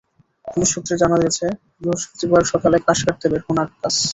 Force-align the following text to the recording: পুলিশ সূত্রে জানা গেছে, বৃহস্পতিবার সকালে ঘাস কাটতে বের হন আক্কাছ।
পুলিশ 0.45 0.69
সূত্রে 0.73 0.95
জানা 1.01 1.17
গেছে, 1.23 1.45
বৃহস্পতিবার 1.77 2.41
সকালে 2.51 2.77
ঘাস 2.85 2.99
কাটতে 3.05 3.25
বের 3.31 3.41
হন 3.45 3.57
আক্কাছ। 3.63 3.95